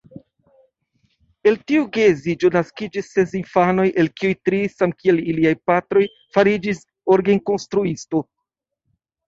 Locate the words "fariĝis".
6.39-6.83